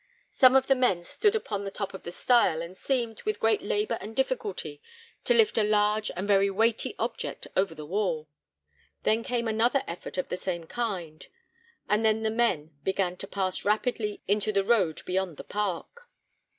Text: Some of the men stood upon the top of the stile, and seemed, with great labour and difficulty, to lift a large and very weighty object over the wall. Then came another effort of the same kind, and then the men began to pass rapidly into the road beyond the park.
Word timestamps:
Some 0.31 0.55
of 0.55 0.65
the 0.65 0.73
men 0.73 1.03
stood 1.03 1.35
upon 1.35 1.63
the 1.63 1.69
top 1.69 1.93
of 1.93 2.01
the 2.01 2.11
stile, 2.11 2.63
and 2.63 2.75
seemed, 2.75 3.21
with 3.21 3.39
great 3.39 3.61
labour 3.61 3.99
and 4.01 4.15
difficulty, 4.15 4.81
to 5.25 5.33
lift 5.35 5.59
a 5.59 5.63
large 5.63 6.09
and 6.15 6.27
very 6.27 6.49
weighty 6.49 6.95
object 6.97 7.45
over 7.55 7.75
the 7.75 7.85
wall. 7.85 8.27
Then 9.03 9.21
came 9.23 9.47
another 9.47 9.83
effort 9.85 10.17
of 10.17 10.29
the 10.29 10.37
same 10.37 10.65
kind, 10.65 11.27
and 11.87 12.03
then 12.03 12.23
the 12.23 12.31
men 12.31 12.71
began 12.81 13.15
to 13.17 13.27
pass 13.27 13.63
rapidly 13.63 14.23
into 14.27 14.51
the 14.51 14.63
road 14.65 15.03
beyond 15.05 15.37
the 15.37 15.43
park. 15.43 16.09